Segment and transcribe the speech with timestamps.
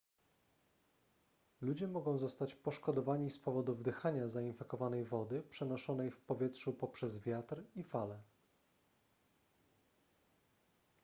[1.61, 7.83] ludzie mogą zostać poszkodowani z powodu wdychania zainfekowanej wody przenoszonej w powietrzu poprzez wiatr i
[7.83, 8.19] fale